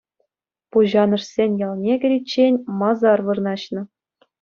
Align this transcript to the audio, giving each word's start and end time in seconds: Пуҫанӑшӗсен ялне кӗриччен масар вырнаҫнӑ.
Пуҫанӑшӗсен 0.77 1.51
ялне 1.67 1.93
кӗриччен 2.03 2.55
масар 2.83 3.19
вырнаҫнӑ. 3.33 3.81